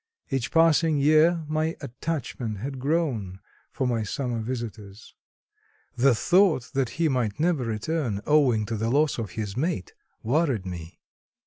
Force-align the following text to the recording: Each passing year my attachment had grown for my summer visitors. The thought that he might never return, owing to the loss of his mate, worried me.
Each 0.31 0.49
passing 0.49 0.97
year 0.97 1.45
my 1.47 1.77
attachment 1.79 2.57
had 2.57 2.79
grown 2.79 3.39
for 3.71 3.85
my 3.85 4.01
summer 4.01 4.39
visitors. 4.41 5.13
The 5.95 6.15
thought 6.15 6.71
that 6.73 6.89
he 6.97 7.07
might 7.07 7.39
never 7.39 7.65
return, 7.65 8.21
owing 8.25 8.65
to 8.65 8.75
the 8.75 8.89
loss 8.89 9.19
of 9.19 9.33
his 9.33 9.55
mate, 9.55 9.93
worried 10.23 10.65
me. 10.65 10.99